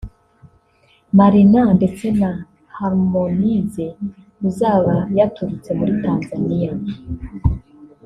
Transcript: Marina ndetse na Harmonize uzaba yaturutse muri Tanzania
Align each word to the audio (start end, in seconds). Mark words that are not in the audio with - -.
Marina 1.17 1.61
ndetse 1.77 2.05
na 2.19 2.31
Harmonize 2.77 3.85
uzaba 4.47 4.95
yaturutse 5.17 5.69
muri 5.77 5.93
Tanzania 6.03 6.71